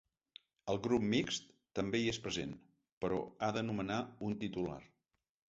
[0.71, 1.45] El grup mixt
[1.79, 2.57] també hi és present,
[3.05, 4.81] però ha de nomenar un titular.